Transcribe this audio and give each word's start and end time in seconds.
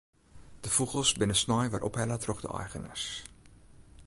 De 0.63 0.69
fûgels 0.75 1.15
binne 1.19 1.37
snein 1.41 1.71
wer 1.73 1.85
ophelle 1.87 2.15
troch 2.23 2.41
de 2.43 2.49
eigeners. 2.61 3.03